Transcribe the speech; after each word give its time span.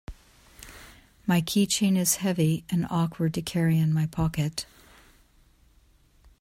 My 1.27 1.43
keychain 1.43 1.95
is 1.95 2.15
heavy 2.15 2.65
and 2.71 2.87
awkward 2.89 3.35
to 3.35 3.43
carry 3.43 3.77
in 3.77 3.93
my 3.93 4.07
pocket. 4.07 4.65